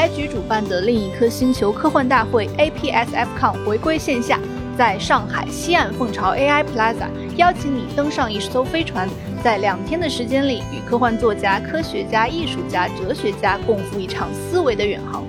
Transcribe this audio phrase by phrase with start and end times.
[0.00, 4.40] 来局主办的另一颗星球科幻大会 APSFCon 回归线下，
[4.74, 7.06] 在上海西岸凤巢 AI Plaza
[7.36, 9.06] 邀请你登上一艘飞船，
[9.44, 15.22] 在两天的时间里，与科幻作家、科学家、艺术家、哲学家共赴一场思维的远航。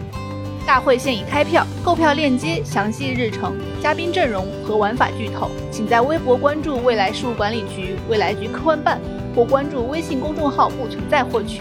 [0.65, 9.01] 大会现已开票，购票链接、详细日程、嘉宾阵容和玩法剧透，请在微博关注未来事务管理局未来局科幻办，
[9.35, 11.59] 或关注微信公众号不存在获取。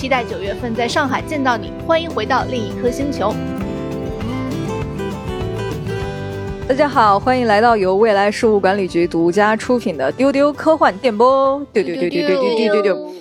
[0.00, 3.34] 期待九月份在上海见到你，欢迎回到另一颗星球。
[6.66, 13.12] 大家好，欢迎来到由未来事务管理局独家出品的丢丢科幻电波，丢丢丢丢丢丢丢丢丢。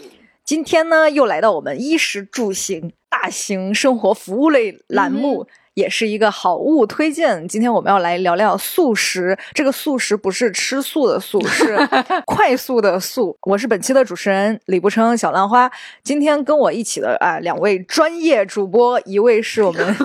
[0.46, 5.48] 今天呢，又来到我们衣食住行大型生活服务类栏目。
[5.80, 7.48] 也是一个好物推荐。
[7.48, 9.38] 今天我们要来聊聊素食。
[9.54, 11.78] 这个素食不是吃素的素，是
[12.28, 13.38] 快速的素。
[13.44, 15.72] 我是本期的主持人李不称小浪花。
[16.04, 19.96] 今天跟我一起的啊，两位专业主播，一位是我们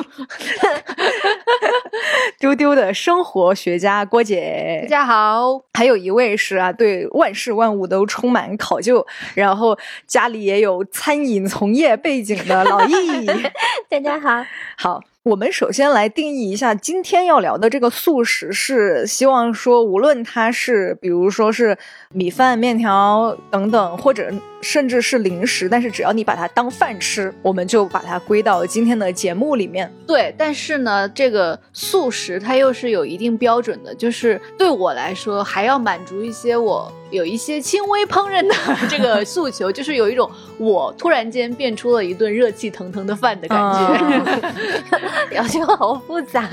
[2.38, 5.60] 丢丢的生活学家郭姐，大家好。
[5.72, 13.26] 还有一位是啊，对万事万物都充满考究，然后家里也有餐饮从业背景的老易，
[13.90, 14.46] 大家好，
[14.78, 15.02] 好。
[15.24, 21.78] 我们首先来定义一下，今天要聊的这个素食是希望说，无论它是，比如说是
[22.10, 24.30] 米饭、面条等等，或者。
[24.64, 29.92] 甚至是零食，但是只要你把它当饭吃，我们就把它归到今天的节目里面。
[30.06, 38.54] 对，但是呢，这个素食它又是有一定标准的，就是对我来说还要满足一些我有一些轻微烹饪的
[38.88, 44.50] 这个诉求，就是有一种我突然间变出了一顿热气腾腾的饭的感觉，
[45.36, 46.48] 要求好复杂。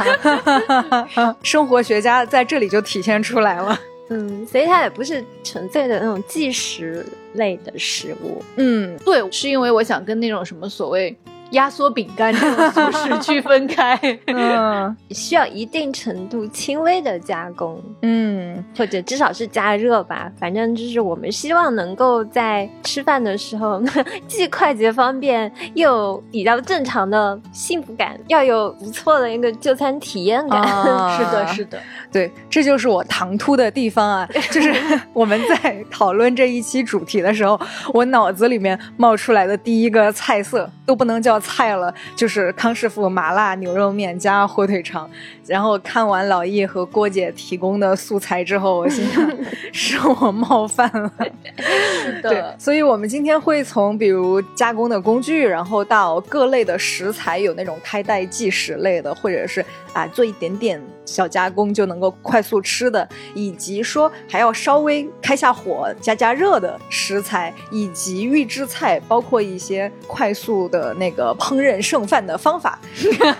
[1.41, 3.79] 生活学家在这里就体现出来了。
[4.11, 8.43] 嗯，所以它也不是纯粹的那种即食类的食物。
[8.57, 11.17] 嗯，对，是因为我想跟那种什么所谓。
[11.51, 20.31] 压缩饼干这种形式区分开，嗯，需要一定程度轻微的加工，嗯，或者至少是加热吧。
[20.39, 23.81] 反正就是我们希望能够在吃饭的时候，
[24.29, 30.61] 既快捷方便，又比较正常的幸福感，要有不错的一个就餐体验感。
[31.17, 31.77] 是的， 是的，
[32.11, 34.29] 对，这就是我唐突的地方啊！
[34.51, 34.73] 就是
[35.11, 37.59] 我们在讨论这一期主题的时候，
[37.93, 41.40] 我脑子里面冒出来的第一个菜色都不能叫。
[41.41, 45.09] 菜了，就是康师傅麻辣牛肉面加火腿肠。
[45.47, 49.29] 然后看完老易和郭姐提供的素材之后，我心想
[49.73, 51.11] 是我冒犯了。
[51.57, 72.79] 是的，对，所以我们今天会从比如加工的工具，然后到各类的食材，有那种开袋即食类的，或者是啊做一点点小加工就能够快速吃的，以及说还要稍微开下火加加热的食材，以及预制菜，包括一些快速的那个烹饪剩饭的方法。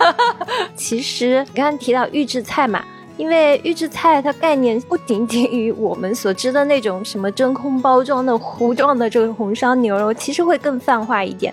[0.74, 1.92] 其实你刚刚提。
[1.92, 2.82] 到预制菜嘛，
[3.18, 11.52] 因为预制菜它概念不仅仅于我们所知的那种什么真空包装的糊状的这个红烧牛肉，其实会更泛化一点。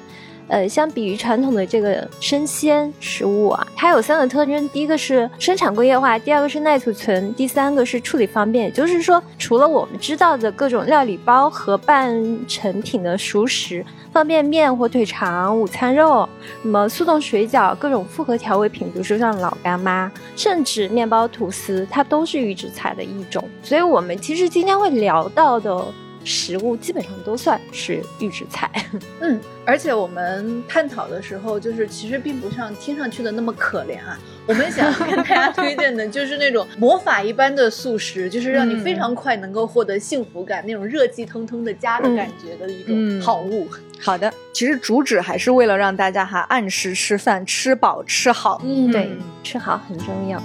[0.50, 8.66] 呃，相比于传统的这个生鲜食物啊，它有三个特征：第一个是生产工业化，第二个是耐储存，第三个是处理方便。
[8.66, 16.28] 也就是说，除了我们知道的各种料理包和半成品的熟食，方便面、火腿肠、午餐肉，
[16.64, 23.48] 什么速冻水饺、各种复合调味品，比如说像老干妈，甚至面包、吐司，它都是预制菜的一种。
[23.62, 25.86] 所以，我们其实今天会聊到的。
[26.30, 28.70] 食物基本上都算是预制菜，
[29.20, 34.16] 嗯，而且我们探讨的时候，就是其实并不像听上去的那么可怜啊。
[34.46, 43.68] 我们想跟大家推荐的就是那种魔法一般的素食，就是让你非常快能够获得幸福感，那种热气腾腾的家的感觉的一种好物。
[44.00, 48.62] 好的，其实主旨还是为了让大家哈按时吃饭，吃饱吃好。
[48.64, 49.10] 嗯，对，
[49.44, 50.40] 吃好很重要。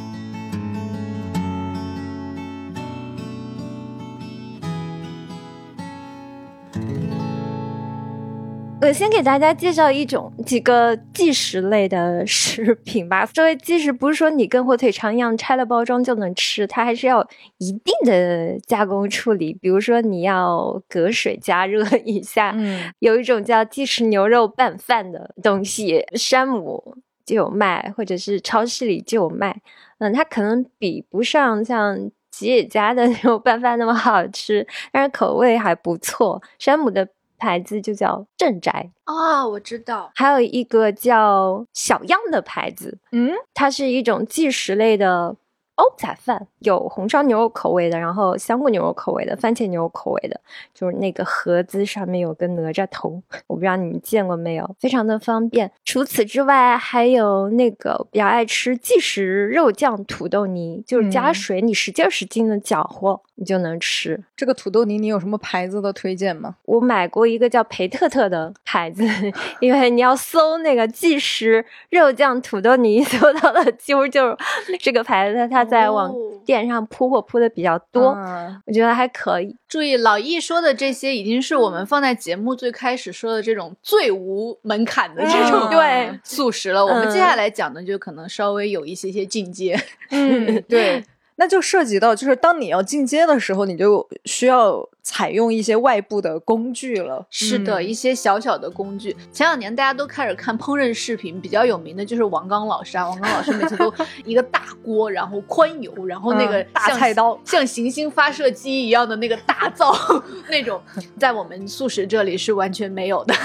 [8.85, 13.25] 我先给大家介绍一种几个即食类的食品吧。
[13.25, 17.27] 作为即食不是说你跟火腿肠一样拆了包装就能吃，它还是要
[17.57, 19.55] 一定的加工处理。
[19.55, 22.53] 比如说你要隔水加热一下。
[22.55, 29.63] 嗯，有一种叫即食牛肉拌饭的东西，山姆就有卖，或者是超市里就有卖。
[29.97, 36.43] 嗯，它可能比不上像吉野家的 那种拌饭那么好吃，但是口味还不错。
[36.59, 37.09] 山姆的。
[37.45, 38.91] 牌子就叫镇宅。
[39.05, 40.11] 啊，我知道。
[40.15, 45.37] 还有一个叫小样的牌子，嗯，它是一种即食类的
[45.75, 50.41] 欧仔饭，有红烧牛肉口味的，然后香菇牛肉口味的，番茄牛肉口味的，
[50.73, 55.71] 就是那个盒子上面有个哪吒头， 我不知道你们见过没有，非常的方便。
[55.85, 61.35] 除此之外，还有那个比较爱吃即食肉酱土豆泥，就是加嗯。
[61.35, 64.23] 水，你使劲使劲的搅和，你就能吃。
[64.37, 66.57] 这个土豆泥你有什么牌子的推荐吗？
[66.65, 69.05] 我买过一个叫培特特的牌子，
[69.61, 74.37] 因为你要搜那个即食肉酱土豆泥， 搜到的几乎就是
[74.81, 79.57] 这个牌子，它在网哦店上铺货铺的比较多，啊我觉得还可以。
[79.69, 86.85] 注意，老易说的这些已经是我们放在节目最开始说的这种最无门槛的这种、嗯对素食了。
[86.85, 89.79] 我们嗯接下来讲的就可能稍微有一些些进阶。
[90.11, 91.03] 嗯， 对，
[91.37, 97.25] 那就涉及到，就是当你要进阶的时候，你就需要采用一些外部的工具了。
[97.31, 99.15] 是的，嗯一些小小的工具。
[99.31, 103.09] 前两年大家都开始看烹饪视频，比较有名的就是王刚老师啊。
[103.09, 103.93] 王刚老师每次都
[104.25, 109.95] 一个大锅，然后宽油，然后那个嗯大菜刀像行星发射机一样的那个大灶
[110.49, 110.81] 那种，
[111.21, 113.35] 在我们素食这里是完全没有的。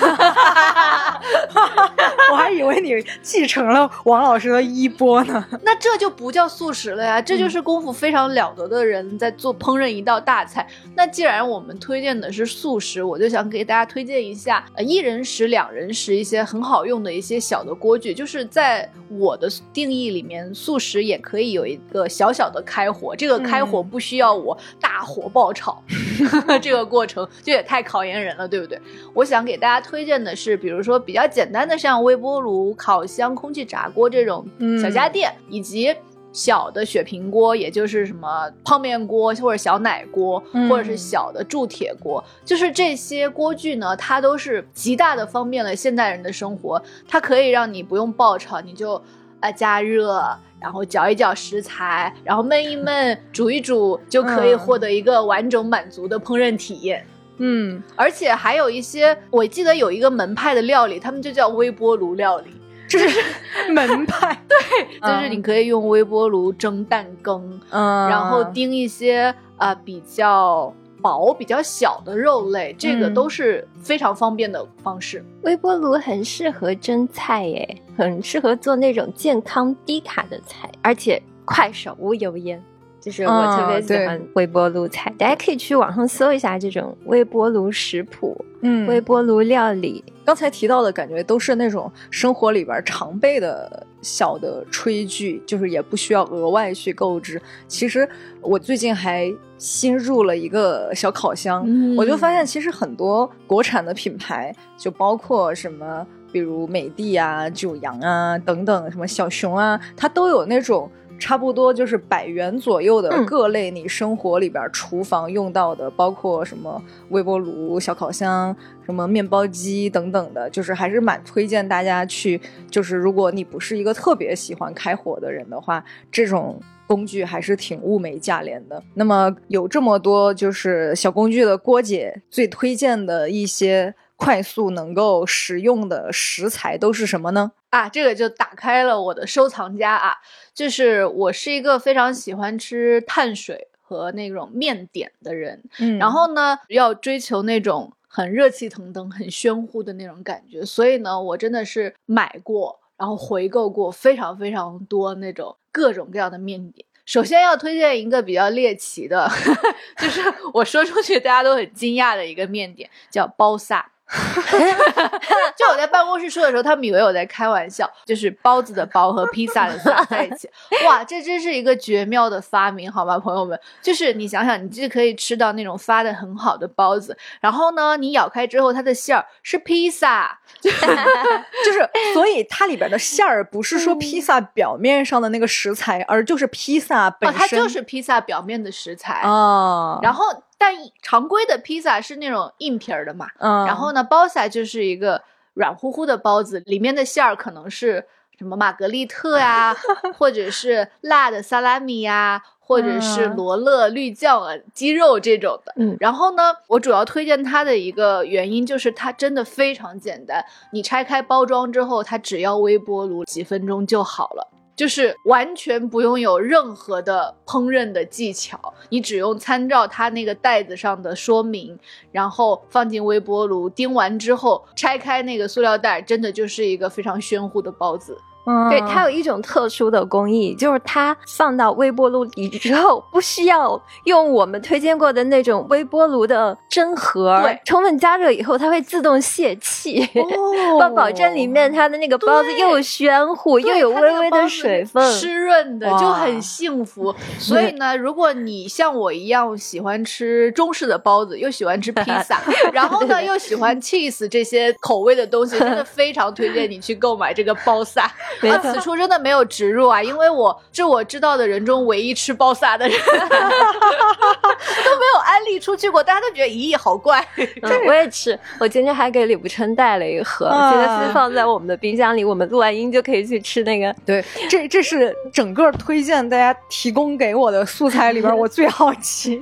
[2.31, 5.45] 我还以为你继承了王老师的衣钵呢。
[5.63, 10.65] 那这就不叫素食了呀，这就是功夫非常了得的人在做烹饪一道大菜。
[10.95, 18.13] 那既然我们推荐的是素食，我就想给大家推荐一下，呃，一人食、两人食一些很好用的一些小的锅具。
[18.13, 25.83] 就是在我的定义里面，素食也可以有一个小小的开火，这个开火嗯不需要我大火爆炒，
[26.61, 28.79] 这个过程就也太考验人了，对不对？
[29.13, 34.45] 我想给大家推荐的是，比如说比较简单的，像微波炉、烤箱、空气炸锅这种
[34.81, 35.95] 小家电，以及
[36.31, 46.81] 小的雪平锅，也就是什么泡面锅或者小奶锅，嗯或者是小的铸铁锅，就是这些锅具呢，它都是极大的方便了现代人的生活。
[47.07, 49.01] 它可以让你不用爆炒，你就
[49.39, 50.23] 啊加热。
[50.61, 57.01] 然后搅一搅食材，然后焖一焖，煮一煮，就可以嗯获得一个完整满足的烹饪体验。
[57.37, 62.51] 嗯，而且还有一些，我记得有一个门派的料理，他们就叫微波炉料理，
[62.89, 64.37] 这是门派。
[64.49, 75.23] 对就是你可以用微波炉蒸蛋羹，嗯，然后叮一些啊、呃比较薄、比较小的肉类，这个嗯都是非常方便的方式。
[75.43, 82.61] 微波炉很适合蒸菜耶，很适合做那种健康低卡的菜，而且快手无油烟。
[82.99, 90.03] 就是我特别喜欢微波炉菜，大家可以去网上搜一下这种微波炉食谱、嗯，微波炉料理。
[90.25, 97.41] 刚才提到的感觉都是那种生活里边常备的小的炊具，就是也不需要额外去购置。
[97.67, 98.07] 其实
[98.41, 110.89] 我最近还新入了一个小烤箱，嗯我就发现其实很多国产的品牌，就包括什么，比如美的啊、九阳啊等等，什么小熊啊，它都有那种。
[111.19, 118.55] 差不多就是百元左右的嗯各类你生活里边厨房用到的，包括什么微波炉、小烤箱、
[118.85, 122.39] 什么面包机等等的，就是还是蛮推荐大家去。
[122.71, 128.81] 就是如果你不是一个特别喜欢开火的人的话，这种工具还是挺物美价廉的。
[128.95, 137.53] 那么有这么多就是小工具的郭姐最推荐的一些快速能够食用的食材都是什么呢？
[137.69, 140.13] 啊，这个就打开了我的收藏夹啊！
[140.53, 156.85] 就是我是一个非常喜欢吃碳水和那种面点的人，嗯然后呢，要追求那种很热气腾腾、很喧呼的那种感觉，所以呢，我真的是买过，然后回购过非常非常多那种各种各样的面点。
[157.05, 159.31] 首先要推荐一个比较猎奇的，
[159.97, 160.21] 就是
[160.53, 163.89] 我说出去大家都很惊讶的一个面点，叫包萨。
[165.55, 170.49] 就我在办公室说的时候，他们以为我在开玩笑，就是包子的包和披萨的萨 在一起。
[170.85, 173.59] 哇，这真是一个绝妙的发明，好吗，朋友们？
[173.81, 180.87] 就是你想想，你既可以吃到那种发的很好的包子，然后呢，你咬开之后，它的馅儿是披萨，就是，
[182.13, 187.39] 所以它里边的馅儿不是说嗯披萨表面上的那个食材，而就是披萨本哦，身。
[187.39, 189.21] 它就是披萨表面的食材。
[189.21, 190.25] 啊，然后，
[190.59, 195.23] 但常规的披萨是那种硬皮儿的嘛，嗯，然后呢，包萨就是一个
[195.53, 198.05] 软乎乎的包子，里面的馅儿可能是
[198.37, 199.75] 什么玛格丽特呀，
[200.19, 205.73] 或者是辣的萨拉米呀，或者是嗯罗勒绿酱啊、鸡肉这种的。
[205.77, 214.47] 嗯然后呢，我主要推荐它的一个原因就是它真的非常简单，你拆开包装之后，它只要微波炉几分钟就好了。
[214.79, 221.77] 就是完全不用有任何的烹饪的技巧，你只用参照它那个袋子上的说明，
[222.13, 228.17] 然后放进微波炉叮完之后，拆开那个塑料袋，真的就是一个非常炫酷的包子。
[228.49, 244.99] 嗯对，它有一种特殊的工艺，就是它放到微波炉里之后，不需要用我们推荐过的那种微波炉的蒸盒，对充分加热以后，它会自动泄气，哦保保证里面它的那个包子对又暄乎，又有微微的水分。
[245.11, 247.13] 湿润的就很幸福。
[247.37, 252.41] 所以呢，如果你像我一样喜欢吃中式的包子，又喜欢吃披萨，
[252.73, 258.09] 然后呢又喜欢 cheese 这些口味的东西，真的非常推荐你去购买这个包萨。
[258.49, 267.25] 啊，没错此处真的没有植入啊，因为我是我知道的人中唯一吃包萨的人， 都没有安利出去过，大家都觉得咦好怪。
[267.35, 268.37] 嗯， 我也吃。
[268.59, 273.93] 我今天还给李不琛带了一盒，啊现在是放在我们的冰箱里，我们录完音就可以去吃那个。
[274.05, 279.41] 对，这这是整个推荐大家提供给我的素材里边，我最好奇、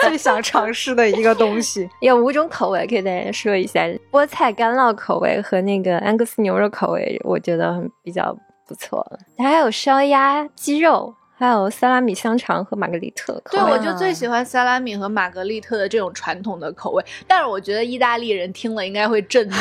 [0.00, 1.88] 最想尝试的一个东西。
[2.00, 8.33] 有五种口味，给大家说一下：菠菜干酪口味和那个安格斯牛肉口味，我觉得很比较
[8.66, 9.06] 不错。
[9.36, 19.54] 它还有烧鸭、鸡肉，还有萨拉米香肠和玛格丽特对，我就最喜欢萨拉米和玛格丽特的这种传统的口味，但是我觉得意大利人听了应该会震怒，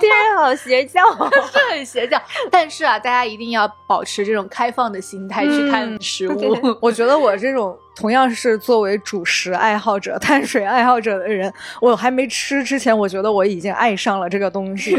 [0.00, 1.02] 听人好邪教。
[1.52, 2.20] 是很邪教。
[2.50, 6.78] 但是啊，大家一定要保持这种开放的心态去看食物。
[6.80, 11.50] 我觉得我这种同样是作为主食爱好者、碳水爱好者的人，
[11.80, 14.94] 我还没吃之前，我觉得我已经爱上了这个东西。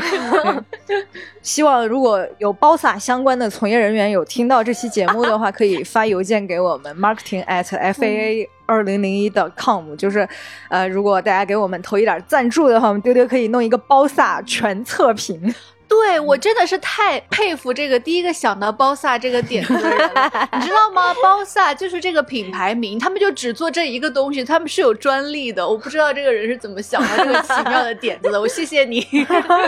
[0.88, 1.06] 对
[1.44, 10.28] 希望如果有包撒相关的从业人员有听到这期节目的话，可以发邮件给我们 marketing at faa 二零零一的 com，就是
[10.70, 15.54] 呃，如果大家给我们投一点赞助的话，我们丢丢可以弄一个包撒全测评。
[15.88, 21.14] 对我真的是太佩服这个第一个想到包萨这个点子的人了，你知道吗？
[21.22, 25.68] 包萨就是这个品牌名，他们就只做这一个东西，他们是有专利的。
[25.68, 29.06] 我不知道这个人是怎么想到这个奇妙的点子的，我谢谢你。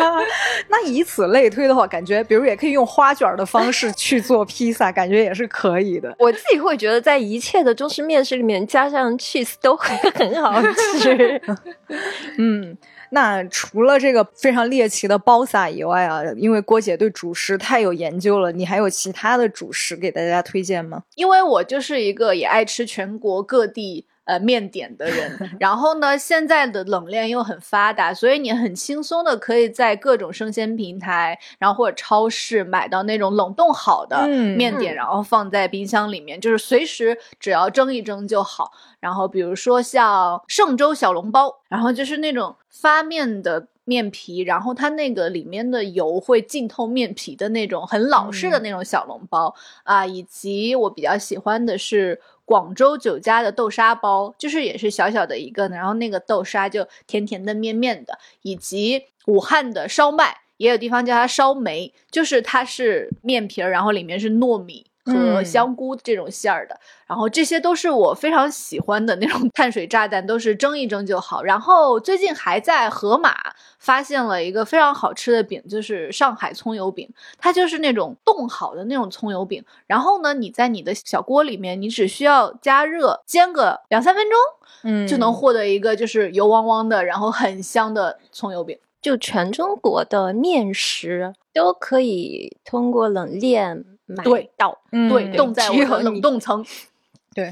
[0.70, 6.14] 那以此类推的话，感觉比如也可以用花卷的方式去做披萨，感觉也是可以的。
[6.20, 10.62] 我自己会觉得，在一切的中式面食里面加上 cheese 都会很好
[11.00, 11.42] 吃。
[12.38, 12.78] 嗯，
[13.12, 21.04] 那除了这个非常猎奇的包萨以外啊，因为郭姐对主食太有研究了，你还有其他的主食给大家推荐吗？
[21.16, 38.72] 因为我就是一个也爱吃全国各地呃面点的人， 然后呢，现在的冷链又很发达，所以你很轻松的可以在各种生鲜平台，然后或者超市买到那种冷冻好的嗯面点，然后放在冰箱里面，就是随时只要蒸一蒸就好。
[39.00, 43.68] 然后比如说像嵊州小笼包，然后就是那种发面的。
[43.86, 64.86] 面皮，然后它那个里面的油会浸透面皮的那种很老式的那种小笼包、啊，以及我比较喜欢的是广州酒家的豆沙包，就是也是小小的一个，然后那个豆沙就甜甜的、面面的，以及武汉的烧麦，也有地方叫它烧梅，就是它是面皮儿，然后里面是糯米。
[65.06, 71.42] 和嗯香菇这种馅儿的，然后这些都是我非常喜欢的那种 碳水炸弹，都是蒸一蒸就好。
[71.44, 73.36] 然后最近还在盒马
[73.80, 79.64] 发现了一个非常好吃的饼，就是上海葱油饼，它就是那种冻好的那种葱油饼。
[79.88, 84.38] 然后呢，你在你的小锅里面，你只需要加热煎个两三分钟，
[84.84, 88.78] 嗯就能获得一个就是油汪汪的，然后很香的葱油饼。
[89.02, 96.66] 就全中国的面食都可以通过冷链买对到，嗯对，冻在冷冻层。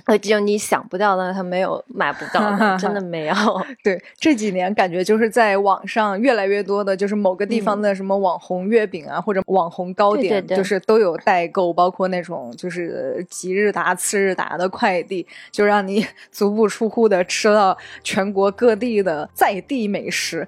[0.06, 3.36] 呃，只有你想不到的，他没有买不到的，真的没有。
[3.82, 20.46] 对，这几年感觉就是在网上越来越多的，就是某个地方的什么网红月饼啊，或者网红糕点，对对对就是都有代购，包括那种就是即日达、次日达的快递，就让你 足不出户的吃到全国各地的在地美食。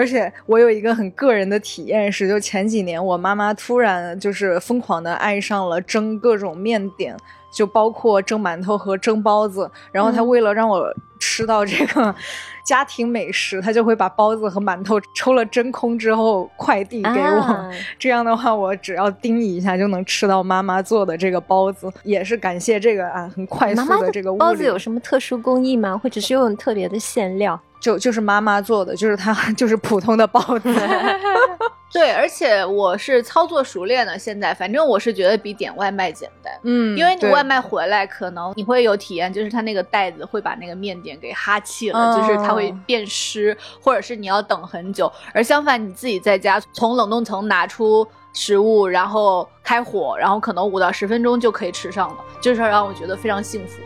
[0.00, 7.14] 而且我有一个很个人的体验是，就前几年我妈妈突然就是疯狂的爱上了蒸各种面点，
[7.52, 9.70] 就包括蒸馒头和蒸包子。
[9.92, 12.14] 然后她嗯为了让我吃到这个
[12.64, 17.40] 家庭美食，她就会把包子和馒头抽了真空之后快递给我。
[17.42, 21.92] 啊 这样的话，我只要叮一下就能吃到妈妈做的这个包子。
[22.04, 25.98] 也是感谢这个啊，很快速妈妈的这个物包子有什么特殊工艺吗？
[25.98, 27.60] 或者是用特别的馅料？
[27.80, 30.72] 就就是妈妈做的，就是她 就是普通的包子。
[31.92, 36.52] 对，而且我是操作熟练的，现在反正我是觉得比点外卖简单。
[36.62, 45.10] 嗯因为你外卖回来，可能你会有体验，就是它那个袋子会把那个面点给哈气了，就是它会哦变湿，或者是你要等很久。
[45.34, 53.80] 而相反，你自己在家从冷冻层拿出食物，然后开火，然后可能五到十分钟就可以吃上了，这事儿让我觉得非常幸福。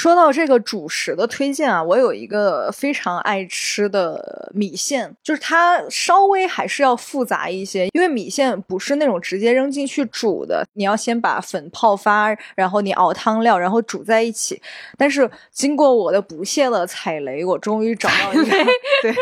[0.00, 14.62] 说到这个主食的推荐啊，我有一个非常爱吃的米线，就是它稍微还是要复杂一些，因为米线不是那种直接扔进去煮的，你要先把粉泡发，然后你熬汤料，然后煮在一起。
[14.96, 18.44] 但是经过我的不懈的踩雷，我终于找到一个
[19.02, 19.14] 对，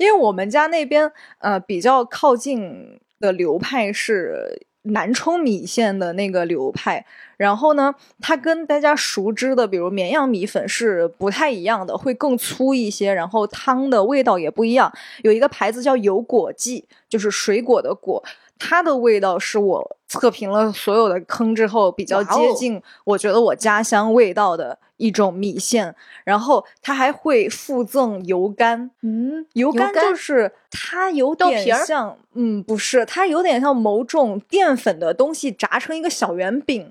[0.00, 4.60] 因为我们家那边呃比较靠近的流派是。
[4.88, 7.04] 南充米线的那个流派，
[7.36, 14.92] 然后呢，它跟大家熟知的，比如绵阳米粉是不太一样的，会更粗一些，然后汤的味道也不一样。
[15.22, 18.22] 有一个牌子叫有果记，就是水果的果，
[18.58, 24.78] 它的味道是我测评了所有的坑之后比较接近，我觉得我家乡味道的。
[24.98, 36.90] 一种米线，然后它还会附赠油干，嗯，油干就是它有点像，嗯，不是，它有点像某种淀粉的东西炸成一个小圆饼，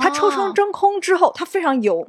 [0.00, 2.06] 它抽成真空之后，它非常油，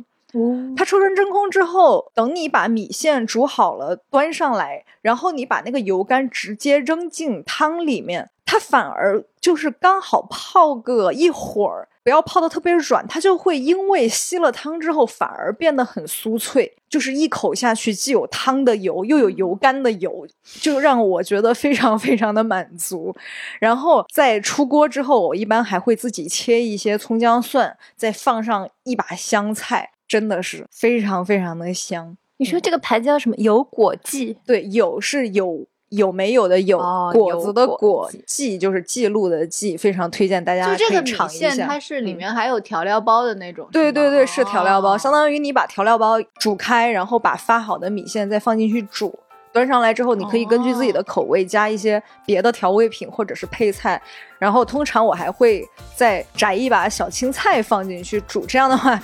[0.76, 11.88] 它抽成真空之后，等你把米线煮好了端上来，然后你把那个油干直接扔进汤里面，它反而就是刚好泡个一会儿。
[12.08, 20.26] 不要泡的特别软，它就会因为吸了汤之后反而变得很酥脆，就是一口下去既有汤的油又有油干的油，
[20.62, 23.14] 就让我觉得非常非常的满足。
[23.60, 32.16] 然后在出锅之后，我一般还会自己切一些葱姜蒜，再放上一把香菜，真的是非常非常的香。
[32.38, 33.36] 你说这个牌子叫什么？
[33.36, 34.38] 有果记？
[34.46, 35.68] 对，有是有。
[35.90, 36.78] 有没有的有
[37.14, 41.66] 果子的果记就是记录的记，非常推荐大家可以尝一下。
[41.66, 43.68] 它是里面还有调料包的那种。
[43.72, 49.18] 对对对，是调料包，相当于你把调料包煮开，然后把发好的米线再放进去煮，
[49.54, 54.02] 端上来之后，你可以根据自己的口味加一些别的调味品或者是配菜。
[54.38, 55.66] 然后通常我还会
[55.96, 59.02] 再摘一把小青菜放进去煮，这样的话。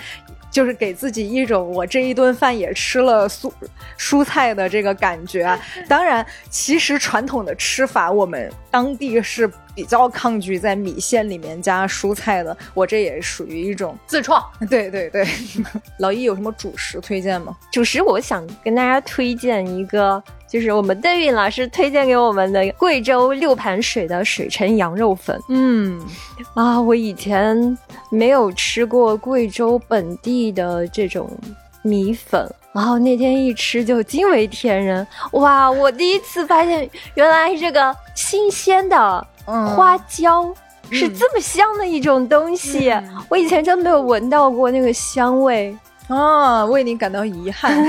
[0.54, 3.52] 就是给自己一种我这一顿饭也吃了蔬
[3.98, 5.60] 蔬菜的这个感觉。
[5.90, 12.56] 当然，其实传统的吃法，我们当地是比较抗拒在米线里面加蔬菜的。
[12.74, 14.44] 我这也属于一种自创。
[14.70, 15.26] 对 对对，
[16.00, 17.56] 老易有什么主食推荐吗？
[17.72, 20.22] 主食，我想跟大家推荐一个。
[20.48, 25.36] 就是我们邓韵老师推荐给我们的贵州六盘水的水城羊肉粉。
[25.50, 26.00] 嗯，
[26.54, 27.76] 啊，我以前
[28.12, 31.28] 没有吃过贵州本地的这种
[31.84, 35.06] 米粉，然后那天一吃就惊为天人。
[35.34, 40.52] 哇，我第一次发现原来这个新鲜的花椒
[40.90, 42.92] 是这么香的一种东西，
[43.30, 45.78] 我以前真没有闻到过那个香味。
[46.08, 47.74] 啊，为你感到遗憾。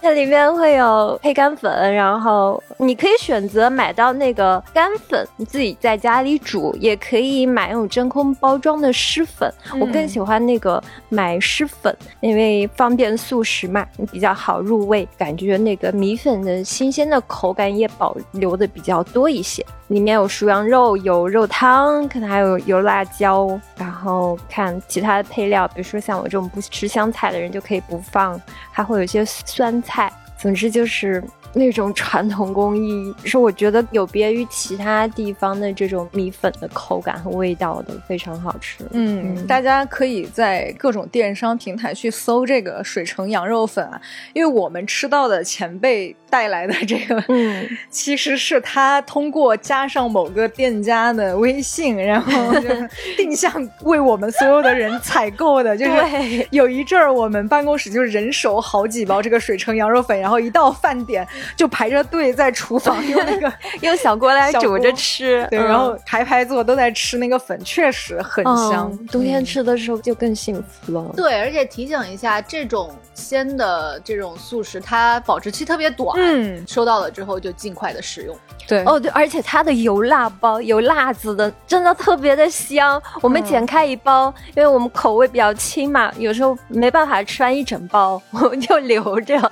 [0.00, 9.52] 它里面会有配干粉，然后你可以选择买到那个干粉，你自己在家里煮，也可以买那种真空包装的湿粉。
[9.80, 19.64] 我更喜欢那个买湿粉，因为方便速食嘛，比较好入味，感觉那个米粉的新鲜的口感也保留的比较多一些。
[19.92, 30.10] 里面有熟羊肉，有肉汤，可能还有油辣椒，然后看其他的配料，比如说像我这种不吃香菜的人就可以不放，还会有一些酸菜。
[30.42, 31.22] 总之就是。
[31.54, 38.78] 那种传统工艺是我觉得有别于其他地方的这种米粉的口感和味道的，非常好吃。
[38.92, 44.00] 嗯，大家可以在各种电商平台去搜这个水城羊肉粉啊，
[44.32, 52.32] 因为我们吃到的前辈带来的这个，嗯，其实是他通过加上某个店家的微信，然后
[53.18, 53.52] 定向
[53.82, 55.76] 为我们所有的人采购的。
[55.76, 61.26] 就是有一阵儿我们办公室就是人手好几包这个水城羊肉粉，然后一到饭点。
[61.56, 68.90] 就排着队在厨房用那个 用小锅来煮着吃，对，然后排排坐都在吃那个粉，确实很香。
[69.08, 71.12] 冬天吃的时候就更幸福了。
[71.16, 76.16] 对，而且提醒一下，这种鲜的这种素食，它保质期特别短。
[76.18, 78.36] 嗯，收到了之后就尽快的食用。
[78.66, 83.00] 对，哦对，而且它的油辣包有辣子的，真的特别的香。
[83.20, 89.50] 我们剪开一包，因为我们口味比较轻嘛，有时候没办法吃完一整包，我们就留着，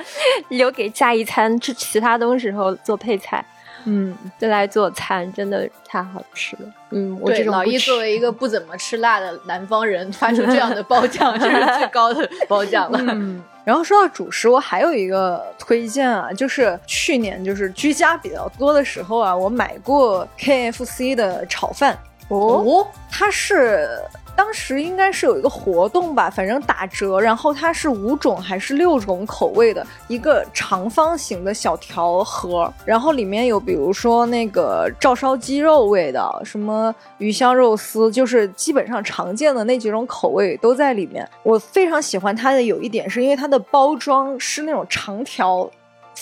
[0.48, 1.72] 留给下一餐吃。
[1.74, 3.44] 其他东西时候做配菜，
[3.85, 6.62] 嗯，再来做餐，真的太好吃了。
[6.90, 12.98] 嗯，我这种老一作为一个不怎么吃辣的南方人， 发出这样的褒奖，这是最高的褒奖了。
[13.12, 21.98] 嗯， 然后说到主食，我还有一个推荐啊，就是去年就是居家比较多的时候啊，我买过 KFC 的炒饭。
[22.28, 23.88] 哦，它是。
[24.40, 41.29] 当时应该是有一个活动吧，反正打折，然后它是五种还是六种口味的一个长方形的小条盒，然后里面有比如说那个照烧鸡肉味的，什么鱼香肉丝，就是基本上常见的那几种口味都在里面。
[41.42, 45.70] 我非常喜欢它的有一点是因为它的包装是那种长条。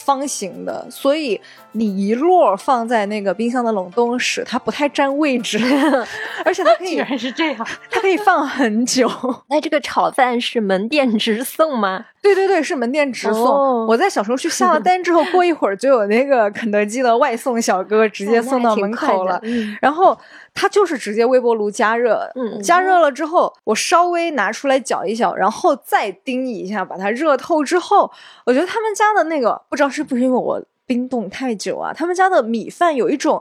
[0.05, 1.41] 方形的，所以
[1.73, 5.59] 你一摞放在那个冰箱的冷冻室，它不太占位置，
[6.45, 9.11] 而且它可以，居然是这样，它可以放很久。
[9.51, 12.07] 那这个炒饭是门店直送吗？
[12.21, 13.47] 对对对，是门店直送。
[13.47, 19.39] 哦我在小时候去下了单之后，过一会儿就有那个肯德基的外送小哥直接送到门口了。
[19.45, 20.19] 嗯然后
[20.59, 28.11] 它就是直接微波炉加热，嗯加热了之后，我稍微拿出来搅一搅，然后再叮一下，把它热透之后，
[28.45, 33.41] 我觉得他们家的那个不知道是不是因为我冰冻太久啊，他们家的米饭有一种。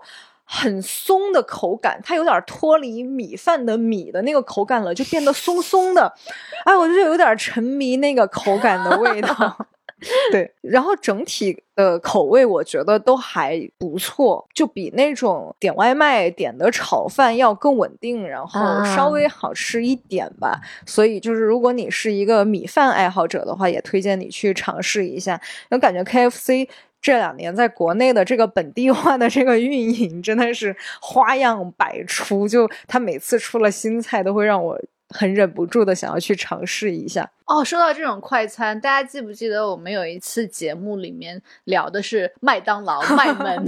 [0.49, 6.13] 很松的口感，它有点脱离米饭的米的那个口感了，就变得松松的，
[6.63, 9.35] 哎，我就有点沉迷那个口感的味道。
[10.31, 20.61] 对，然后整体的口味我觉得都还不错，就比那种点外卖点的炒饭要更稳定，然后啊稍微好吃一点吧。
[20.85, 25.41] 所以就是如果你是一个米饭爱好者的话，也推荐你去尝试一下。
[25.71, 26.67] 我感觉 KFC
[27.01, 37.29] 这两年在国内的这个本地化的这个运营真的是花样百出，就它每次出了新菜都会让我很忍不住的想要去尝试一下。
[37.45, 43.65] 哦，说到这种快餐，大家记不记得我们有一次节目里面聊的是麦当劳 麦门，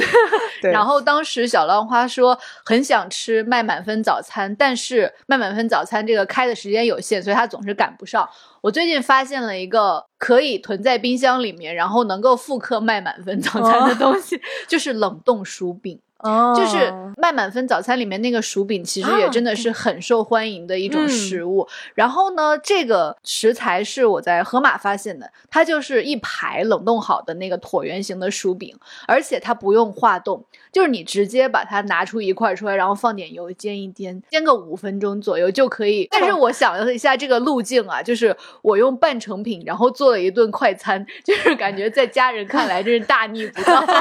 [0.62, 8.28] 对然后当时小浪花说很想吃麦满分早餐，但是麦满分早餐这个开的时间有限，所以他总是赶不上。
[8.60, 15.98] 我最近发现了一个可以囤在冰箱里面，然后能够复刻麦满分早餐的东西，就是冷冻薯饼。
[16.20, 21.68] 哦就是麦满分早餐里面那个薯饼，其实也啊真的是很受欢迎的一种嗯食物。
[21.96, 28.78] 然后呢，这个食材是我在盒马发现的，它就是一排冷冻好的那个椭圆形的薯饼，
[29.08, 36.08] 而且它不用化冻，就是你直接把它拿出一块出来，然后放点油煎一煎，煎个五分钟左右就可以。
[36.12, 43.84] 但是我想了一下这个路径啊，就是我用半成品，然后做了一顿快餐， 就是感觉在家人看来真是大逆不道。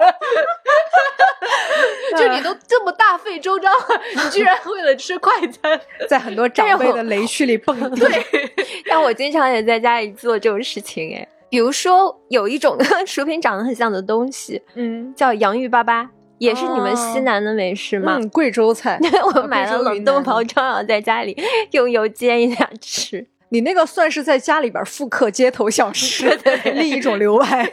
[2.18, 8.02] 就你都这么大费周章了，你居然为了吃快餐， 在很多长辈的雷区里蹦迪。
[8.88, 11.26] 但我经常也在家里做这种事情哎。
[11.48, 16.06] 比如说，有一种跟薯片长得很像的东西，嗯叫洋芋粑粑，
[16.38, 18.16] 也是你们哦西南的美食吗？
[18.20, 18.98] 嗯，贵州菜。
[19.34, 21.36] 我买了冷冻包装，然后在家里
[21.72, 23.26] 用油煎一下吃。
[23.50, 27.68] 你那个算是在家里边复刻街头小吃 的另一种流派。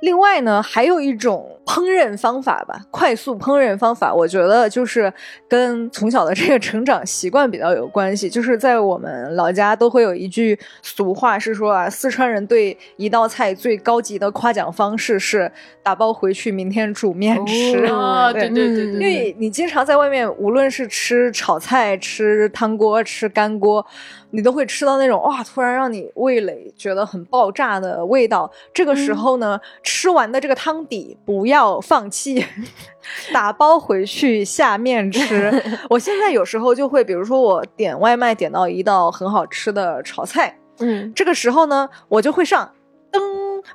[0.00, 5.12] 另外呢，还有一种烹饪方法吧，快速烹饪方法，我觉得就是
[5.48, 8.28] 跟从小的这个成长习惯比较有关系。
[8.28, 15.50] 就是在我们老家都会有一句俗话是说啊，四川人对一道菜最高级的夸奖方式是
[15.82, 17.86] 打包回去，明天煮面吃。
[17.86, 23.84] 哦对对对对因为你经常在外面，无论是吃炒菜、吃汤锅、吃干锅，
[24.30, 28.50] 你都会吃到那种哇，突然让你味蕾觉得很爆炸的味道。
[28.74, 32.44] 这个时候呢，吃完的这个汤底不要放弃，
[33.32, 35.50] 打包回去下面吃。
[35.88, 42.72] 我现在有时候就会，比如说我点外卖点到一道很好吃的炒菜，嗯，这个时候呢，我就会上
[43.10, 43.22] 登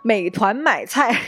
[0.01, 1.19] 美团买菜。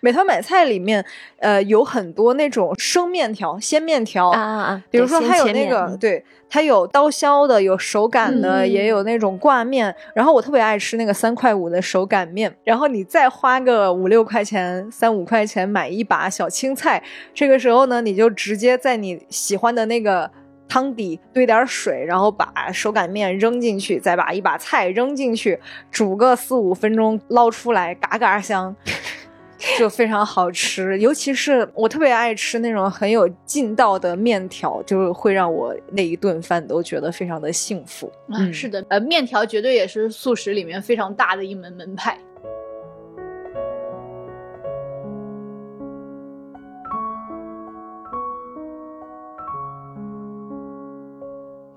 [0.00, 1.04] 美团买菜里面，
[1.38, 4.82] 呃，有很多那种生面条、鲜面条啊啊啊！
[4.90, 9.94] 比如说对它有那个，对，它有刀削的，有手擀的，嗯也有那种挂面。
[10.14, 12.54] 然后我特别爱吃那个三块五的手擀面。
[12.64, 17.02] 然后你再花个五六块钱、三五块钱买一把小青菜，
[17.34, 20.30] 这个时候呢，你就直接在你喜欢的那个。
[20.72, 25.58] 汤底兑点水，然后把手擀面扔进去，再把一把菜扔进去，
[25.90, 28.76] 煮个四五分钟，捞出来，嘎嘎香。
[29.78, 38.10] 就非常好吃，尤其是我特别爱吃那种很有劲道的面条，就是会让我那一顿饭都觉得非常的幸福。
[38.28, 42.18] 啊，嗯是的，呃，面条绝对也是素食里面非常大的一门门派。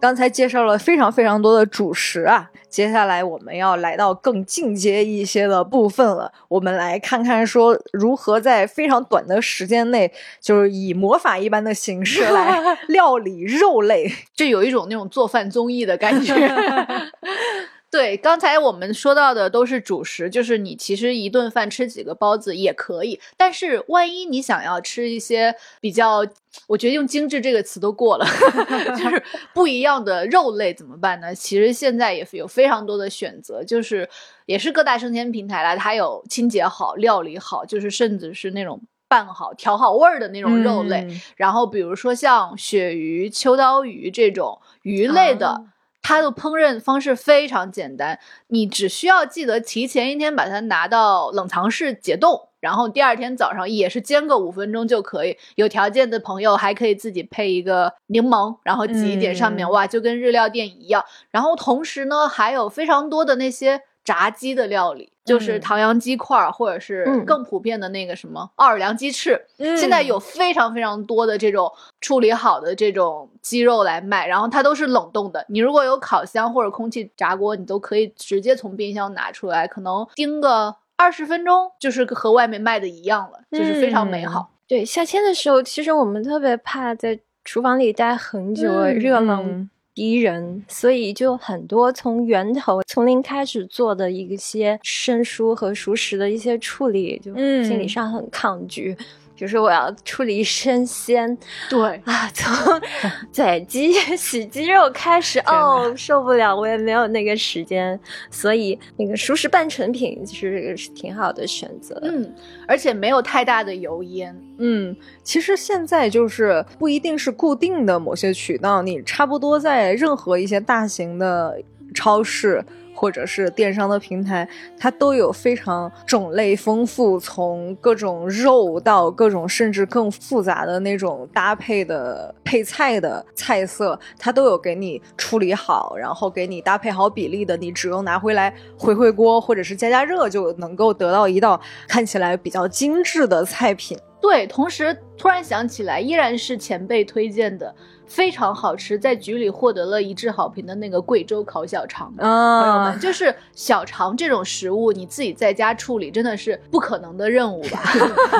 [0.03, 6.29] 刚才介绍了非常非常多的主食啊，接下来我们要来到更进阶一些的部分了。
[6.49, 10.11] 我们来看看说如何在非常短的时间内，
[10.41, 14.11] 就是以魔法一般的形式来 料理肉类。
[14.35, 16.35] 就有一种那种做饭综艺的感觉。
[17.93, 26.25] 对，刚才我们说到的都是主食，就是你其实一顿饭吃几个包子也可以，但是万一你想要吃一些比较，
[26.65, 28.25] 我觉得用精致这个词都过了，
[28.97, 31.35] 就是不一样的肉类怎么办呢？
[31.35, 34.09] 其实现在也有非常多的选择，就是
[34.47, 38.81] 也是各大生鲜平台啦，它有清洁好、料理好，就是甚至是那种。
[39.05, 45.65] 拌好、调好味儿的那种肉类，然后比如说像鳕鱼、秋刀鱼这种鱼类的，
[46.03, 55.35] 它的烹饪方式非常简单，你只需要记得提前一天把它拿到冷藏室解冻，然后第二天早上也是煎个五分钟就可以。
[55.55, 61.03] 有条件的朋友还可以自己配一个柠檬，然后挤一点上面，哇，就跟日料店一样。
[61.31, 63.81] 然后同时呢，还有非常多的那些。
[64.03, 69.41] 炸鸡的料理就是唐扬鸡块，或者是更普遍的那个什么奥尔良鸡翅。
[69.57, 75.45] 现在有非常非常多的这种处理好的这种鸡肉来卖，然后它都是冷冻的。
[75.47, 84.49] 你如果有烤箱或者空气炸锅，你都可以直接从冰箱拿出来，可能叮个二十分钟，就是和外面卖的一样了，就是非常美好。
[84.67, 89.69] 对，夏天的时候，其实我们特别怕在厨房里待很久，热冷。
[89.93, 98.97] 逼人，所以就很多从源头从零开始做的一些生疏和熟识的一些处理，就心理上很抗拒。
[99.35, 101.37] 就是我要处理生鲜，
[101.69, 102.01] 对。
[102.05, 102.81] 啊，从
[103.31, 112.33] 宰鸡、 洗鸡肉开始，哦，受不了，我也没有那个时间，所以那个熟食半成品其实是挺好的选择，嗯，
[112.67, 121.59] 而且没有太大的油烟，嗯，其实现在就是不一定是固定的某些渠道，你差不多在任何一些大型的
[121.93, 122.63] 超市。
[122.93, 143.97] 或者是电商的平台，它都有非常种类丰富，从各种肉到各种甚至更复杂的那种搭配的配菜的菜色，它都有给你处理好，然后给你搭配好比例的，你只用拿回来回回锅或者是加加热就能够得到一道看起来比较精致的菜品。
[144.21, 147.75] 对，同时突然想起来，依然是前辈推荐的。
[148.05, 157.81] 非常好吃，在局里获得了一致好评的那个贵州烤小肠，朋友们，就是小肠这种食物，你自己在家处理真的是不可能的任务吧？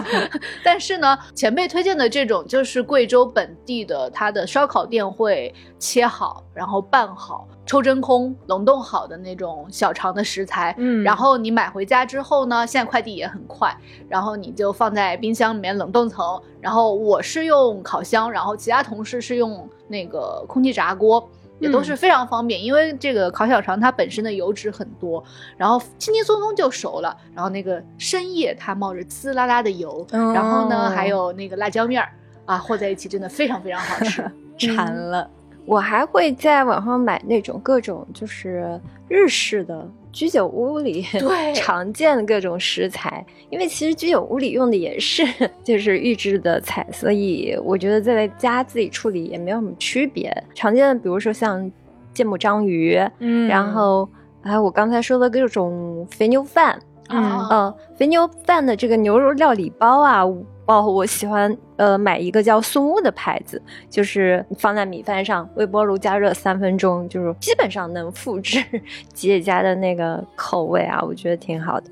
[0.63, 7.47] 但是呢，前辈推荐的这种就是贵州本地的，它的烧烤店会切好，然后拌好。
[7.65, 13.73] 抽真空冷冻好的那种小肠的食材，嗯，然后你买回家之后呢，现在快递也很快，
[14.09, 16.41] 然后你就放在冰箱里面冷冻层。
[16.63, 22.63] 然后我是用烤箱，然后其他同事是用那个空气炸锅，也都是非常方便。
[22.63, 25.21] 因为这个烤小肠它本身的油脂很多，
[25.57, 27.15] 然后轻轻松松就熟了。
[27.35, 32.09] 然后那个深夜它冒着滋啦啦的油，然后呢还有那个辣椒面儿
[32.45, 34.23] 啊和在一起，真的非常非常好吃，
[34.57, 35.29] 馋了。
[35.65, 41.03] 我还会在网上买那种各种就是日式的居酒屋里
[41.55, 45.25] 常见的各种食材，因为其实居酒屋里用的也是
[45.63, 50.31] 就是预制的菜，所以我觉得在家自己处理也没有什么区别。
[50.53, 51.69] 常见的比如说像
[52.13, 54.07] 芥末章鱼，嗯，然后
[54.41, 60.23] 还有我刚才说的各种肥牛饭，嗯，肥牛饭的这个牛肉料理包啊。
[60.65, 68.63] 哦，我喜欢呃买一个叫松屋的牌子，就是放在米饭上，微波炉加热三分钟，就是基本上能复制
[69.13, 71.89] 吉野家的那个口味啊，我觉得挺好的。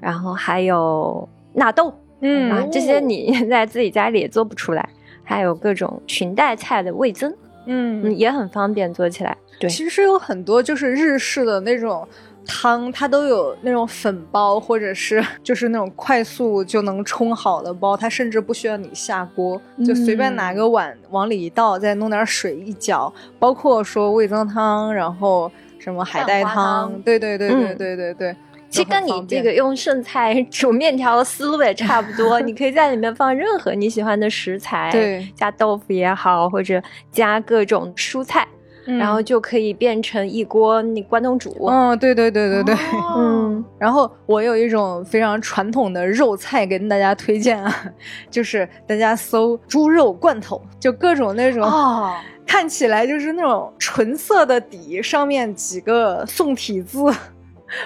[0.00, 4.88] 然后还有纳豆，嗯，啊这些你 在自己家里也做不出来。
[5.22, 7.32] 还有各种裙带菜的味增，
[7.66, 9.36] 嗯，也很方便做起来。
[9.60, 12.04] 对，其实有很多就是日式的那种。
[12.46, 23.12] 汤它都有那种粉包，或者是 就是那种快速就能冲好的包，它甚至不需要你下锅，就随便拿个碗往里一倒，再弄点水一搅。
[23.38, 28.36] 包括说味增汤，然后什么海带汤，对对对对对对对，
[28.68, 32.40] 其实跟你这个用剩菜煮面条的思路也差不多。
[32.42, 38.46] 你可以在里面放任何你喜欢的食材，对，加豆腐也好，或者加各种蔬菜。
[38.84, 41.66] 然后就可以变成一锅那关东煮。
[41.68, 42.74] 嗯，对对对对对，
[43.16, 43.64] 嗯。
[43.78, 47.92] 然后我有一种非常传统的肉菜跟大家推荐啊，
[48.30, 51.68] 就是大家搜猪肉罐头，就各种那种
[52.46, 56.98] 看起来就是那种纯色的底，上面几个宋体字，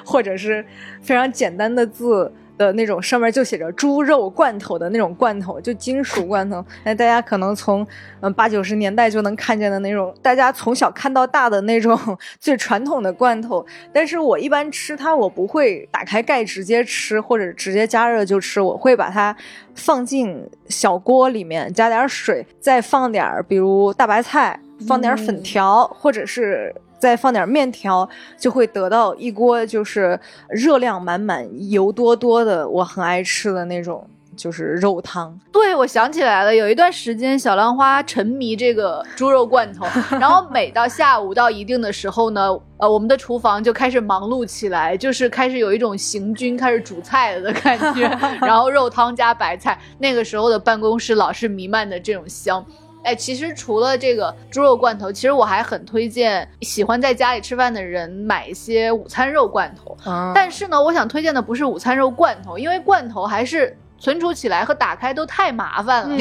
[0.04, 0.64] 或者是
[1.02, 2.32] 非常简单的字。
[2.56, 6.64] 的那种上面就写着猪肉罐头的那种罐头，就金属罐头。
[6.84, 7.86] 那大家可能从
[8.20, 11.98] 嗯八九十年代就能看见的那种，大家从小看到大的那种
[12.38, 13.64] 最传统的罐头。
[13.92, 18.60] 但是我一般吃它，我不会打开盖直接吃，或者直接加热就吃。
[18.60, 19.36] 我会把它
[19.74, 26.74] 放进小锅里面，加点水，再放点儿比如大白菜，放点粉条，或者是。
[27.04, 34.08] 再放点面条，就会得到一锅就是热量满满、油多多的，我很爱吃的那种。
[34.36, 39.86] 就是肉汤，对，我想起来了，有一段时间小浪花沉迷这个猪肉罐头，
[40.18, 48.08] 然后每到下午到一定的时候呢，呃，我们的厨房就开始忙碌起来，就是开始有一种行军开始煮菜的感觉，
[48.44, 52.66] 然后肉汤加白菜，那个时候的办公室老是弥漫的这种香。
[53.04, 59.96] 哎，其实除了这个猪肉罐头，其实我还很推荐喜欢在家里吃饭的人买一些午餐肉罐头。
[60.34, 63.76] 但是呢，我想推荐的不是午餐肉罐头，因为罐头还是。
[63.98, 66.16] 存储起来和打开都太麻烦了，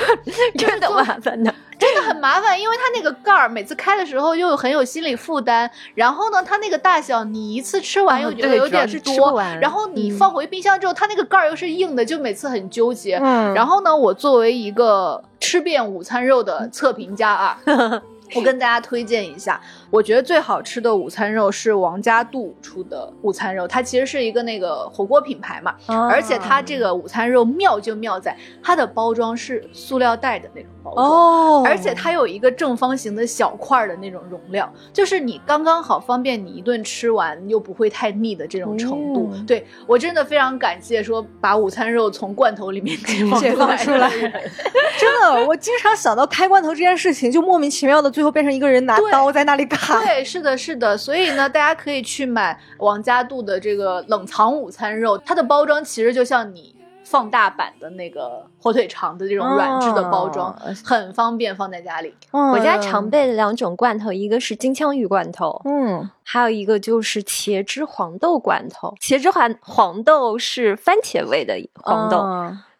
[0.56, 13.16] 真的麻烦的， 真的很麻烦，因为它那个盖儿每次开的时候又很有心理负担，然后呢，它那个大小你一次吃完又觉得有点多，然后你放回冰箱之后，它那个盖儿又是硬的，就每次很纠结。
[13.54, 17.58] 然后呢，我作为一个吃遍午餐肉的测评家啊。
[18.34, 19.60] 我跟大家推荐一下，
[19.90, 25.74] 我觉得最好吃的午餐肉是王家渡出的午餐肉，它其实是一个那个火锅品牌嘛，
[26.10, 39.30] 而且它这个午餐肉妙就妙在它的包装是塑料袋的那种包装，哦而且它有一个正方形的小块的那种容量，就是你刚刚好方便你一顿吃完又不会太腻的这种程度。
[39.46, 44.08] 对我真的非常感谢说把午餐肉从罐头里面解放出来，
[44.98, 48.10] 真的，我经常想到开罐头这件事情，就莫名其妙的。
[48.16, 50.04] 最后变成一个人拿刀在那里砍。
[50.04, 50.96] 对，是的，是的。
[50.96, 60.52] 所以呢，大家可以去买王家渡的这个冷藏午餐肉，它的包装其实就像你放大版的那个火腿肠的这种软质的包装，
[60.84, 62.12] 很方便放在家里。
[62.32, 68.92] 我家常备的两种罐头，一个是金枪鱼罐头，嗯，还有一个就是茄汁黄豆罐头。
[69.00, 72.26] 茄汁黄黄豆是番茄味的黄豆，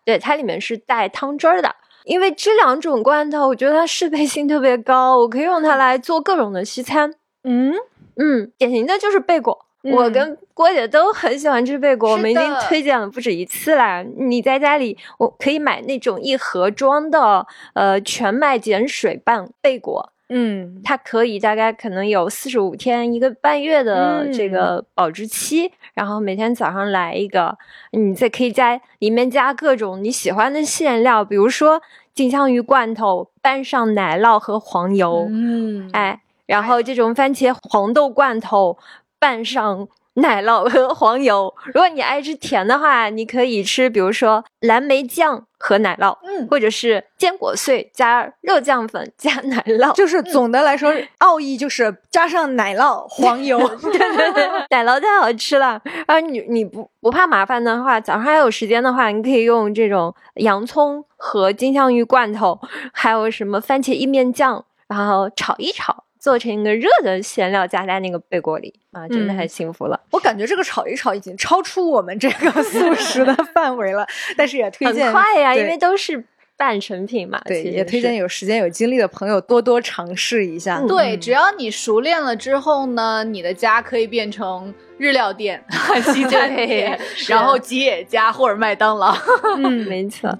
[0.04, 1.76] 对，它里面是带汤汁儿的。
[2.06, 7.12] 因为这两种罐头，我觉得它适配性特别高，我可以用它来做各种的西餐。
[7.42, 7.74] 嗯
[8.14, 14.04] 嗯，典型的就是贝果，我跟郭姐都很喜欢吃贝果，我们已经推荐了不止一次啦。
[14.16, 20.12] 你在家里，我可以买那种一盒装的，呃，全麦碱水拌贝果。
[20.28, 27.56] 嗯，它可以大概可能有四十五天一个半月的这个保质期，然后每天早上来一个，
[27.92, 31.80] 你再可以在里面加各种你喜欢的馅料，比如说
[32.14, 38.78] 金枪鱼罐头拌上奶酪和黄油，嗯，哎，然后这种番茄黄豆罐头
[39.18, 39.88] 拌上。
[40.16, 41.52] 奶酪和黄油。
[41.66, 49.92] 如果你爱吃甜的话，你可以吃，比如说蓝莓酱和奶酪，嗯，或者是坚果碎加肉酱粉 加奶酪。
[49.94, 53.58] 就是总的来说，奥义就是加上奶酪、黄油。
[53.80, 55.80] 对对对，奶酪太好吃了。
[56.06, 62.58] 啊，你你不不怕麻烦的话，早上还有时间的话，你可以用这种洋葱和金枪鱼罐头，
[62.92, 66.04] 还有什么番茄意面酱，然后炒一炒。
[66.26, 70.00] 做成一个热的馅料，加在那个贝果里啊，真的太幸福了。
[70.10, 74.04] 我感觉这个炒一炒已经超出我们这个 素食的范围了，
[74.36, 76.24] 但是也推荐很快呀，因为都是
[76.56, 77.40] 半成品嘛。
[77.44, 80.82] 对，也推荐有时间有精力的朋友多多尝试一下。
[80.88, 85.64] 对，只要你熟练了之后呢，你的家可以变成日料店、
[86.12, 89.16] 西餐店，然后吉野家或者麦当劳。
[89.58, 90.36] 嗯，没错。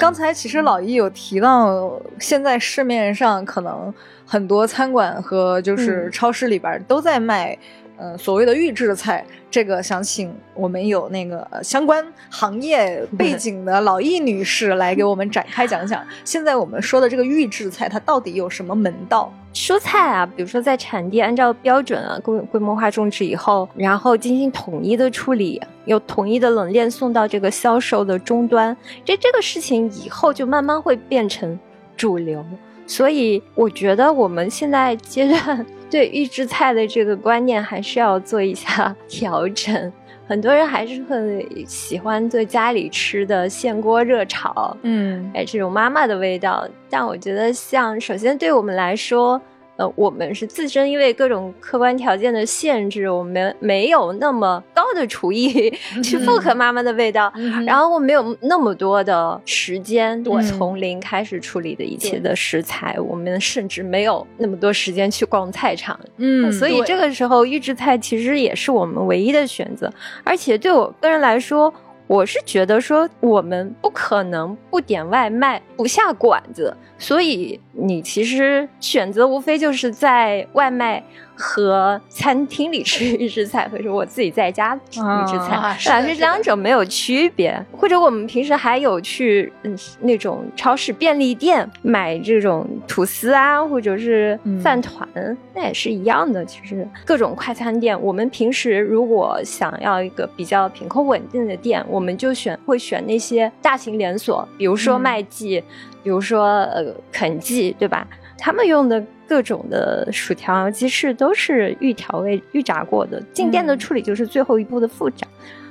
[0.00, 3.92] 刚才其实老易有提到，现在市面上可能
[4.24, 7.52] 很多餐馆和就是超市里边都在卖。
[7.52, 7.79] 嗯，
[8.18, 16.04] 所谓的预制菜，这个想请我们有那个相关行业 背景的老易女士来给我们展开讲讲。
[16.24, 19.32] 现在我们说的这个预制菜，它到底有什么门道？
[19.52, 31.58] 蔬菜啊，比如说在产地按照标准啊规规模化种植以后，然后进行统一的处理，有统一的冷链送到这个销售的终端，这这个事情以后就慢慢会变成
[31.96, 32.44] 主流。
[32.86, 39.92] 所以我觉得我们现在阶段对预制菜的这个观念还是要做一下 调整。
[40.26, 46.64] 很多人还是很喜欢在家里吃的现锅热炒，嗯，哎，这种妈妈的味道。
[46.88, 49.40] 但我觉得，像首先对我们来说。
[49.80, 55.72] 呃，我们是自身因为各种客观条件的限制，我们没有那么高的厨艺
[56.04, 57.32] 去复刻妈妈的味道，
[57.66, 69.90] 然后我没有那么多的时间，我从零开始处理的一切的食材，我们甚至没有那么多时间去逛菜场，嗯，所以这个时候预制菜其实也是我们唯一的选择，
[70.22, 71.72] 而且对我个人来说。
[72.10, 81.00] 我是觉得说，我们不可能不点外卖、不下馆子，所以你其实选择无非就是在外卖
[81.40, 87.64] 和餐厅里吃预制菜，或者我自己在家吃预制菜，反正这两者没有区别。
[87.72, 95.08] 或者我们平时还有去嗯那种超市、便利店买这种吐司啊，或者是饭团，
[95.54, 96.44] 那也是一样的。
[96.44, 101.56] 其实各种快餐店，我们平时如果想要一个比较品控稳定的。
[101.60, 105.62] 店，我们就选会选那些大型连锁，比如说嗯麦记，
[106.02, 108.06] 比如说呃肯记，对吧？
[108.38, 115.24] 他们用的各种的薯条、鸡翅都是预调味、预炸过的，进店的嗯处理就是最后一步的复炸，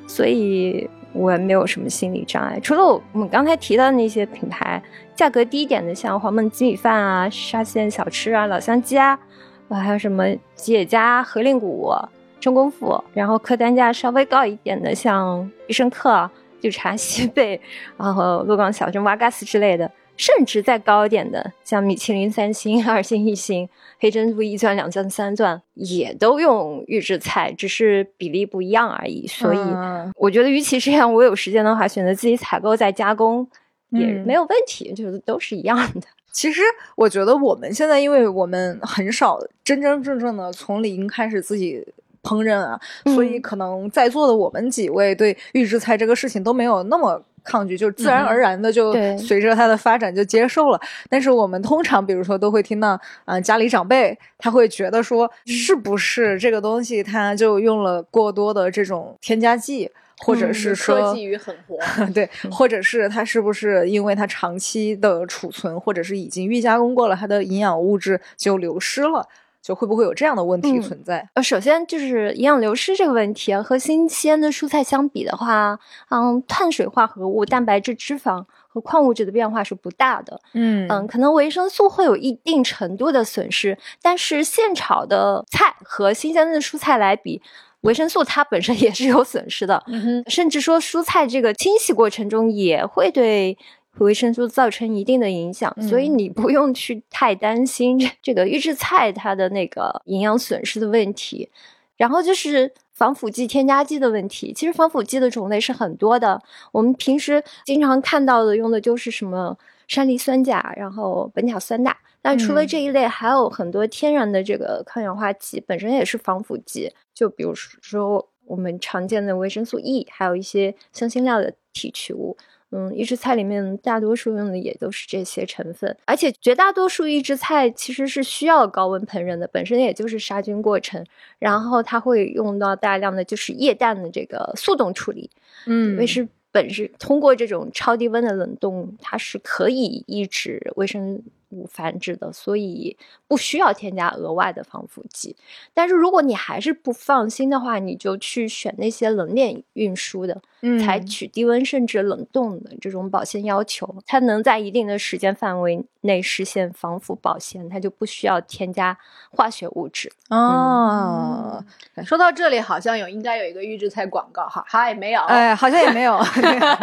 [0.07, 2.57] 所以我也没有什么心理障碍。
[2.63, 4.81] 除了我们刚才提到的那些品牌，
[5.13, 9.19] 价格低一点的，像黄焖鸡米饭啊、沙县小吃啊、老乡鸡啊，
[9.67, 11.93] 啊还有什么吉野家、和令谷、
[12.39, 16.31] 真功夫，然后客单价稍微高一点的，像必胜客、
[16.61, 17.59] 绿茶 西贝，
[17.97, 19.91] 然后鹿港小镇瓦嘎斯之类的。
[20.19, 23.67] 甚至再高一点的，像米其林三星、 二星、一星、
[24.01, 29.25] 黑珍珠一钻、两钻、三钻，也都用预制菜，只是比例不一样而已。
[29.25, 33.47] 所以，嗯我觉得，与其这样，我有时间的话，选择自己采购再加工
[33.91, 36.01] 也嗯没有问题，就是都是一样的。
[36.33, 36.61] 其实
[36.97, 41.81] 我觉得我们现在，因为我们很少真真正正的从零开始自己
[42.21, 42.77] 烹饪啊，
[43.15, 50.79] 所以嗯可能在座的我们几位对预制菜这个事情都没有那么抗拒，就自然而然的就随着它的发展就接受了。
[51.09, 61.77] 但是我们通常，比如说都会听到，啊、家里长辈他会觉得说，是不是这个东西它就用了过多的这种添加剂，或者嗯是说、科技与狠活。
[62.13, 69.27] 对，或者是它是不是因为它长期的储存，或者是已经预加工过了，它的营养物质就流失了，
[69.61, 71.29] 就会不会有这样的问题嗯存在？
[71.33, 75.77] 呃，首先就是营养流失这个问题啊，和新鲜的蔬菜相比的话，
[76.09, 80.39] 嗯，碳水化合物、蛋白质、脂肪和矿物质的变化是不大的。
[80.53, 87.41] 嗯嗯，可能维生素会有一定程度的损失，但是现炒的菜和新鲜的蔬菜来比，
[87.81, 89.83] 维生素它本身也是有损失的。
[89.87, 93.57] 嗯哼，甚至说蔬菜这个清洗过程中也会对
[94.05, 101.49] 维生素造成一定的影响，所以嗯你不用去太担心这这个预制菜它的那个营养损失的问题。
[101.97, 104.53] 然后就是防腐剂、添加剂的问题。
[104.53, 106.41] 其实防腐剂的种类是很多的，
[106.71, 111.93] 我们平时经常看到的用的就是什么山梨酸钾，然后苯甲酸钠。
[112.21, 116.93] 但除了嗯这一类，还有很多天然的这个抗氧化剂，本身也是防腐剂。
[117.13, 122.37] 就比如说我们常见的维生素 E，还有一些香辛料的提取物。
[122.71, 131.03] 嗯，预制菜里面大多数用的也都是这些成分，而且绝大多数预制菜其实是需要高温烹饪的，本身也就是杀菌过程，
[131.39, 135.29] 然后它会用到大量的就是液氮的这个速冻处理，
[135.65, 141.21] 嗯因为是本是通过这种超低温的冷冻，它是可以抑制微生
[141.51, 142.97] 物繁殖的，所以
[143.27, 145.35] 不需要添加额外的防腐剂。
[145.73, 158.97] 但是如果你还是不放心的话，你就去选那些冷链运输的，嗯采取低温甚至冷冻的这种保鲜要求，它能在一定的时间范围内实现防腐保鲜，它就不需要添加
[159.31, 160.11] 化学物质。
[160.29, 161.63] 哦，
[162.05, 165.21] 说到这里，好像有应该有一个预制菜广告哈，哈也没有。
[165.23, 166.19] 哎，好像也没有，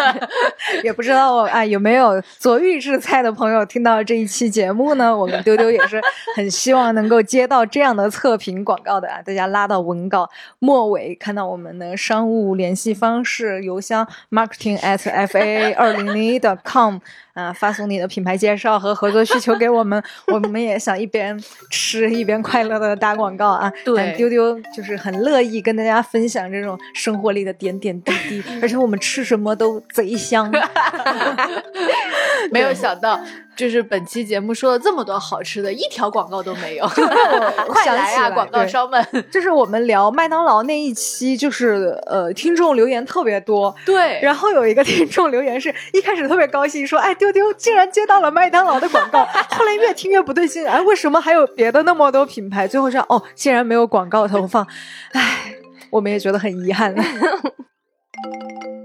[0.82, 5.14] 也不知道哎有没有做预制菜的朋友听到这一期节目呢？
[5.14, 6.00] 我们丢丢也是
[6.34, 10.30] 很希望能够接到这样的测评广告的啊，大家拉到文稿
[10.60, 16.96] 末尾看到我们的商务联系方式，邮箱 marketing at f a 二零零一 com
[17.36, 21.38] 啊，发送你的品牌介绍和合作需求给我们， 我们也想一边
[21.70, 23.70] 吃一边快乐的打广告啊。
[23.84, 30.50] 对丢丢就是很乐意跟大家分享这种生活里的点点滴滴，而且我们吃什么都贼香。
[32.50, 33.18] 没有想到，
[33.56, 36.86] 就是本期节目说了这么多好吃的，一条广告都没有。
[36.86, 39.04] 快想来啊，起广告商们！
[39.30, 43.74] 就是我们聊麦当劳那一期，就是呃，听众留言特别多。
[43.84, 49.24] 对，然后有一个听众留言是一开始特别高兴，说：“哎，丢丢竟然接到了麦当劳的广告。
[49.50, 52.66] ”后来越听越不对劲，哎，为什么还有别的那么多品牌？
[52.68, 54.66] 最后说哦，竟然没有广告投放，
[55.12, 55.54] 哎，
[55.90, 56.94] 我们也觉得很遗憾。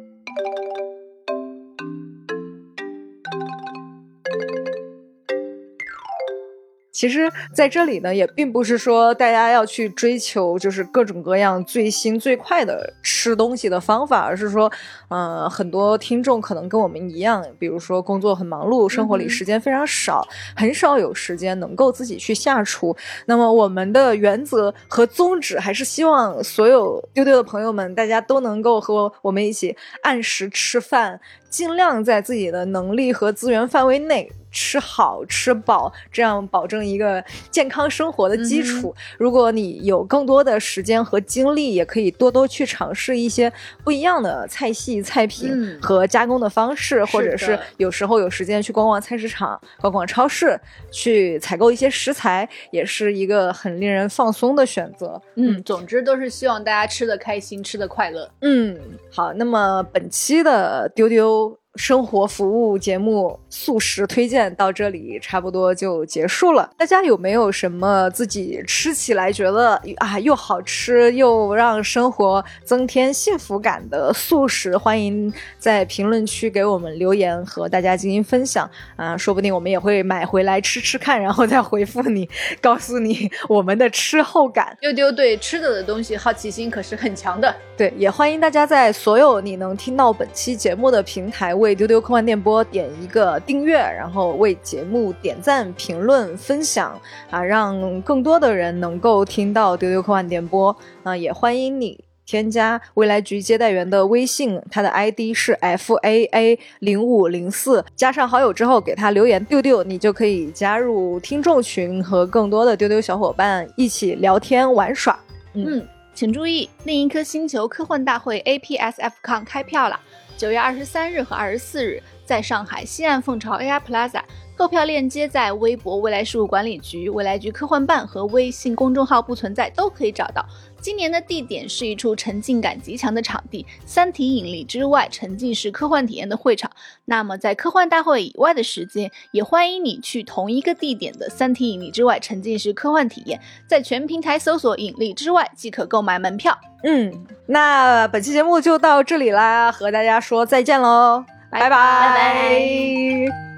[7.01, 14.71] 其实，在这里呢，也并不是说大家要去追求就是各种各样最新最快的吃东西的方法，而是说，
[15.07, 20.23] 呃，很多听众可能跟我们一样，比如说工作很忙碌，生活里时间非常少，
[20.55, 22.95] 很少有时间能够自己去下厨。
[23.25, 31.19] 那么，我们的原则和宗旨还是希望所有丢丢的朋友们，大家都能够和我们一起按时吃饭。
[31.51, 34.31] 尽量在自己的能力和资源范围内。
[34.53, 38.93] 吃好吃饱，这样保证一个健康生活的基础。
[39.17, 43.49] 如果你有更多的时间和精力，也可以多多去尝试一些
[43.81, 50.59] 不一样的菜系、菜品和加工的方式，或者是有时候有时间去逛逛菜市场、逛逛超市，
[50.91, 55.21] 去采购一些食材，也是一个很令人放松的选择。
[55.35, 58.29] 嗯，总之都是希望大家吃的开心，吃的快乐。
[58.41, 58.77] 嗯，
[59.09, 61.40] 好，那么本期的丢丢。
[61.75, 66.69] 生活服务节目素食推荐到这里差不多就结束了。
[66.77, 74.77] 大家有没有什么自己吃起来觉得啊又好吃又让生活增添幸福感的素食？
[74.77, 82.29] 欢迎在评论区给我们留言和大家进行分享啊，说不定我们也会买回来吃吃看，然后再回复你，
[82.61, 84.77] 告诉你我们的吃后感。
[84.81, 87.55] 丢丢对吃的的东西好奇心可是很强的。
[87.81, 91.55] 对，也欢迎大家在所有你能听到本期节目的平台。
[91.55, 97.01] 为丢丢科幻电波点一个订阅，然后为节目点赞、评论、分享
[97.31, 101.17] 啊，让更多的人能够听到丢丢科幻电波啊！
[101.17, 115.19] 也欢迎你添加未来局接待员的微信，他的 ID 是 F A A 零五零四，加上好友之后给他留言丢丢，你就可以加入听众群，和更多的丢丢小伙伴一起聊天玩耍。
[115.55, 119.99] 嗯，请注意，另一颗星球科幻大会 APSFCon 开票了。
[120.37, 124.21] 九月二十三日和二十四日，在上海西岸凤巢 AI Plaza，
[124.55, 130.45] 购票链接在微博未来事务管理局、未来局科幻办和微信公众号不存在都可以找到。
[130.81, 136.71] 今年的地点是一处沉浸感极强的场地——三体引力之外沉浸式科幻体验的会场。
[137.05, 146.57] 那么在科幻大会以外的时间，也欢迎你去同一个地点的三体引力之外沉浸式科幻体验，在全平台搜索“引力之外”即可购买门票。
[146.83, 147.13] 嗯，
[147.45, 153.50] 那本期节目就到这里啦，和大家说再见喽，拜拜拜拜。